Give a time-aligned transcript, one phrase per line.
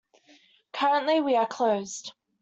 [0.73, 2.13] Currently we are closed.